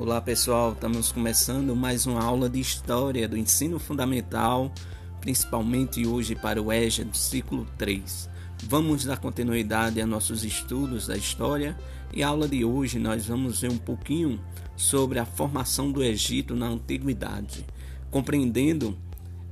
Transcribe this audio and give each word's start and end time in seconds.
Olá 0.00 0.18
pessoal, 0.18 0.72
estamos 0.72 1.12
começando 1.12 1.76
mais 1.76 2.06
uma 2.06 2.24
aula 2.24 2.48
de 2.48 2.58
História 2.58 3.28
do 3.28 3.36
Ensino 3.36 3.78
Fundamental, 3.78 4.72
principalmente 5.20 6.06
hoje 6.06 6.34
para 6.34 6.60
o 6.60 6.72
EJA 6.72 7.04
do 7.04 7.14
ciclo 7.14 7.66
3. 7.76 8.30
Vamos 8.64 9.04
dar 9.04 9.18
continuidade 9.18 10.00
a 10.00 10.06
nossos 10.06 10.42
estudos 10.42 11.08
da 11.08 11.18
História 11.18 11.76
e 12.14 12.22
a 12.22 12.28
aula 12.28 12.48
de 12.48 12.64
hoje 12.64 12.98
nós 12.98 13.26
vamos 13.26 13.60
ver 13.60 13.70
um 13.70 13.76
pouquinho 13.76 14.40
sobre 14.74 15.18
a 15.18 15.26
formação 15.26 15.92
do 15.92 16.02
Egito 16.02 16.56
na 16.56 16.68
Antiguidade, 16.68 17.66
compreendendo 18.10 18.96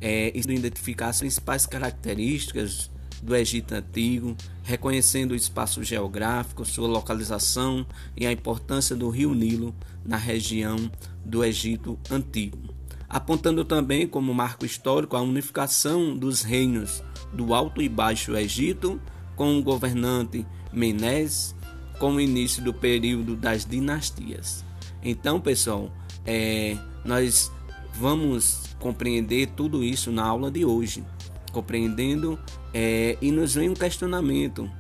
é, 0.00 0.32
e 0.34 0.38
identificar 0.38 1.08
as 1.08 1.18
principais 1.18 1.66
características 1.66 2.90
do 3.22 3.34
Egito 3.34 3.74
Antigo, 3.74 4.36
reconhecendo 4.62 5.32
o 5.32 5.36
espaço 5.36 5.82
geográfico, 5.82 6.64
sua 6.64 6.88
localização 6.88 7.86
e 8.16 8.26
a 8.26 8.32
importância 8.32 8.94
do 8.94 9.08
rio 9.08 9.34
Nilo 9.34 9.74
na 10.04 10.16
região 10.16 10.90
do 11.24 11.44
Egito 11.44 11.98
Antigo, 12.10 12.74
apontando 13.08 13.64
também 13.64 14.06
como 14.06 14.32
marco 14.32 14.64
histórico 14.64 15.16
a 15.16 15.20
unificação 15.20 16.16
dos 16.16 16.42
reinos 16.42 17.02
do 17.32 17.54
Alto 17.54 17.82
e 17.82 17.88
Baixo 17.88 18.36
Egito 18.36 19.00
com 19.36 19.58
o 19.58 19.62
governante 19.62 20.46
Menes, 20.72 21.54
com 21.98 22.14
o 22.14 22.20
início 22.20 22.62
do 22.62 22.72
período 22.72 23.34
das 23.34 23.64
dinastias. 23.64 24.64
Então, 25.02 25.40
pessoal, 25.40 25.90
é, 26.24 26.76
nós 27.04 27.50
vamos 27.94 28.62
compreender 28.78 29.48
tudo 29.56 29.82
isso 29.82 30.12
na 30.12 30.24
aula 30.24 30.50
de 30.50 30.64
hoje 30.64 31.04
compreendendo, 31.50 32.38
é, 32.72 33.16
e 33.20 33.30
nos 33.30 33.54
vem 33.54 33.68
um 33.68 33.74
questionamento: 33.74 34.70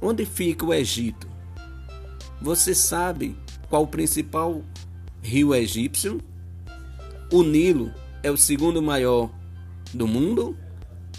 onde 0.00 0.24
fica 0.24 0.64
o 0.64 0.74
Egito? 0.74 1.28
Você 2.40 2.74
sabe 2.74 3.36
qual 3.68 3.82
o 3.82 3.88
principal 3.88 4.62
rio 5.22 5.54
egípcio? 5.54 6.20
O 7.32 7.42
Nilo 7.42 7.92
é 8.22 8.30
o 8.30 8.36
segundo 8.36 8.82
maior 8.82 9.30
do 9.92 10.06
mundo? 10.06 10.56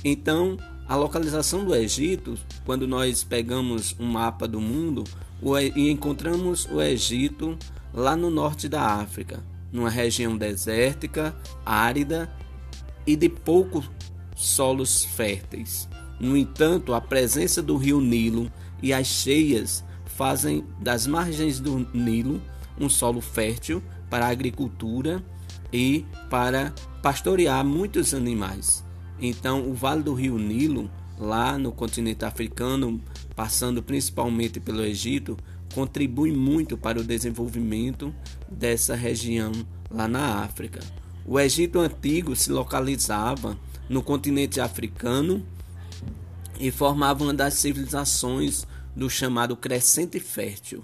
Então, 0.03 0.58
a 0.88 0.95
localização 0.95 1.64
do 1.64 1.76
Egito, 1.76 2.38
quando 2.66 2.88
nós 2.88 3.23
pegamos 3.23 3.95
um 4.00 4.05
mapa 4.05 4.48
do 4.48 4.59
mundo 4.59 5.03
e 5.76 5.89
encontramos 5.89 6.66
o 6.66 6.81
Egito 6.81 7.58
lá 7.94 8.16
no 8.16 8.30
norte 8.30 8.67
da 8.67 8.81
África, 8.81 9.44
numa 9.72 9.89
região 9.89 10.38
desértica, 10.38 11.36
árida 11.66 12.30
e 13.05 13.16
de 13.16 13.30
pouco 13.30 13.83
solos 14.36 15.04
férteis. 15.04 15.88
No 16.20 16.38
entanto, 16.38 16.94
a 16.94 17.02
presença 17.02 17.62
do 17.62 17.78
rio 17.78 18.00
Nilo 18.00 18.52
e 18.82 18.94
as 18.94 19.08
cheias 19.08 19.84
fazem 20.06 20.64
das 20.80 21.08
margens 21.08 21.60
do 21.60 21.88
Nilo 21.94 22.42
um 22.80 22.90
solo 22.90 23.22
fértil 23.22 23.82
para 24.10 24.26
a 24.26 24.30
agricultura 24.30 25.23
e 25.72 26.06
para 26.30 26.73
pastorear 27.02 27.64
muitos 27.66 28.14
animais. 28.14 28.84
Então, 29.20 29.70
o 29.70 29.73
Vale 29.73 30.04
do 30.04 30.14
Rio 30.14 30.38
Nilo, 30.38 30.90
lá 31.18 31.58
no 31.58 31.72
continente 31.72 32.26
africano, 32.26 33.00
passando 33.36 33.84
principalmente 33.84 34.60
pelo 34.60 34.84
Egito, 34.84 35.38
contribui 35.73 36.32
muito 36.32 36.78
para 36.78 37.00
o 37.00 37.04
desenvolvimento 37.04 38.14
dessa 38.50 38.95
região 38.95 39.52
lá 39.90 40.08
na 40.08 40.44
África. 40.44 40.80
O 41.25 41.39
Egito 41.39 41.80
antigo 41.80 42.36
se 42.36 42.52
localizava 42.52 43.58
no 43.88 44.02
continente 44.02 44.59
africano 44.59 45.45
e 46.59 46.72
formava 46.72 47.23
uma 47.23 47.33
das 47.33 47.55
civilizações 47.55 48.66
do 48.95 49.09
chamado 49.09 49.55
Crescente 49.55 50.19
Fértil. 50.19 50.83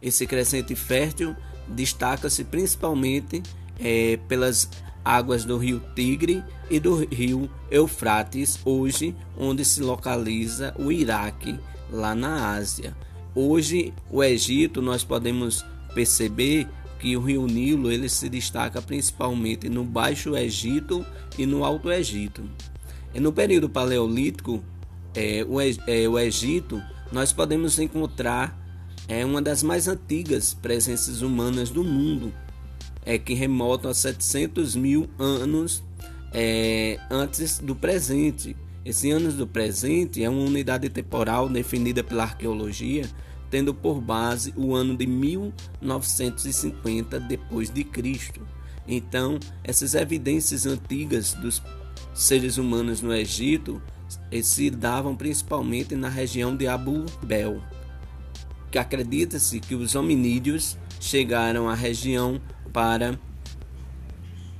Esse 0.00 0.26
Crescente 0.26 0.74
Fértil 0.74 1.34
destaca-se 1.68 2.44
principalmente 2.44 3.42
é, 3.78 4.18
pelas 4.28 4.68
águas 5.04 5.44
do 5.44 5.56
rio 5.56 5.82
Tigre 5.94 6.44
e 6.70 6.78
do 6.78 7.04
rio 7.04 7.50
Eufrates, 7.70 8.58
hoje 8.64 9.14
onde 9.36 9.64
se 9.64 9.80
localiza 9.82 10.74
o 10.78 10.92
Iraque, 10.92 11.58
lá 11.90 12.14
na 12.14 12.54
Ásia. 12.54 12.96
Hoje, 13.34 13.92
o 14.10 14.22
Egito, 14.22 14.82
nós 14.82 15.04
podemos 15.04 15.64
perceber 15.94 16.68
que 17.00 17.16
o 17.16 17.20
rio 17.20 17.46
Nilo 17.46 17.90
ele 17.90 18.08
se 18.08 18.28
destaca 18.28 18.80
principalmente 18.82 19.68
no 19.68 19.82
Baixo 19.82 20.36
Egito 20.36 21.04
e 21.38 21.46
no 21.46 21.64
Alto 21.64 21.90
Egito. 21.90 22.42
E 23.14 23.18
no 23.18 23.32
período 23.32 23.68
paleolítico, 23.68 24.62
é, 25.14 25.44
o, 25.48 25.60
é, 25.60 26.08
o 26.08 26.18
Egito, 26.18 26.80
nós 27.10 27.32
podemos 27.32 27.78
encontrar 27.78 28.56
é, 29.08 29.24
uma 29.24 29.40
das 29.40 29.62
mais 29.62 29.88
antigas 29.88 30.54
presenças 30.54 31.22
humanas 31.22 31.70
do 31.70 31.82
mundo, 31.82 32.32
é, 33.04 33.18
que 33.18 33.34
remontam 33.34 33.90
a 33.90 33.94
700 33.94 34.76
mil 34.76 35.08
anos 35.18 35.82
é, 36.32 36.98
antes 37.10 37.58
do 37.58 37.74
presente. 37.74 38.54
Esse 38.84 39.10
anos 39.10 39.34
do 39.34 39.46
presente 39.46 40.22
é 40.22 40.28
uma 40.28 40.42
unidade 40.42 40.88
temporal 40.90 41.48
definida 41.48 42.04
pela 42.04 42.24
arqueologia 42.24 43.08
tendo 43.50 43.74
por 43.74 44.00
base 44.00 44.54
o 44.56 44.74
ano 44.74 44.96
de 44.96 45.06
1950 45.06 47.20
depois 47.20 47.70
de 47.70 47.84
Cristo. 47.84 48.40
Então, 48.86 49.38
essas 49.64 49.94
evidências 49.94 50.66
antigas 50.66 51.34
dos 51.34 51.62
seres 52.14 52.56
humanos 52.58 53.02
no 53.02 53.12
Egito 53.12 53.82
se 54.42 54.70
davam 54.70 55.16
principalmente 55.16 55.94
na 55.94 56.08
região 56.08 56.56
de 56.56 56.66
Abu 56.66 57.04
Bel, 57.22 57.62
que 58.70 58.78
acredita-se 58.78 59.60
que 59.60 59.74
os 59.74 59.94
hominídeos 59.94 60.78
chegaram 60.98 61.68
à 61.68 61.74
região 61.74 62.40
para 62.72 63.20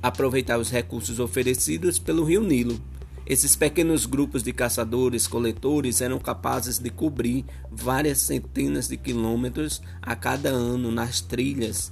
aproveitar 0.01 0.59
os 0.59 0.69
recursos 0.69 1.19
oferecidos 1.19 1.99
pelo 1.99 2.23
rio 2.23 2.41
Nilo 2.41 2.79
esses 3.25 3.55
pequenos 3.55 4.05
grupos 4.05 4.43
de 4.43 4.51
caçadores-coletores 4.51 6.01
eram 6.01 6.19
capazes 6.19 6.79
de 6.79 6.89
cobrir 6.89 7.45
várias 7.71 8.19
centenas 8.19 8.87
de 8.87 8.97
quilômetros 8.97 9.81
a 10.01 10.15
cada 10.15 10.49
ano 10.49 10.91
nas 10.91 11.21
trilhas 11.21 11.91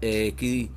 é, 0.00 0.32
que 0.32 0.70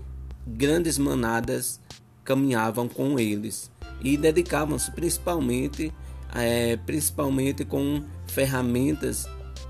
grandes 0.46 0.98
manadas 0.98 1.82
caminhavam 2.24 2.88
com 2.88 3.20
eles 3.20 3.72
e 4.02 4.16
dedicavam-se 4.18 4.92
principalmente, 4.92 5.92
é, 6.34 6.78
principalmente 6.78 7.66
com 7.66 8.04
ferramentas 8.28 9.28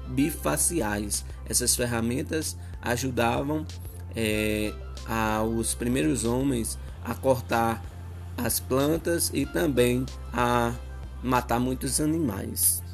bifaciais. 0.08 1.26
Essas 1.48 1.76
ferramentas 1.76 2.58
ajudavam 2.82 3.66
é, 4.16 4.74
os 5.58 5.74
primeiros 5.74 6.26
homens 6.26 6.78
a 7.04 7.14
cortar 7.14 7.84
as 8.38 8.60
plantas 8.60 9.32
e 9.34 9.46
também 9.46 10.06
a 10.34 10.74
matar 11.24 11.60
muitos 11.60 12.00
animais. 12.00 12.85